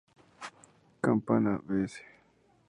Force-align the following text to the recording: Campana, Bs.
Campana, 1.03 1.59
Bs. 1.63 1.93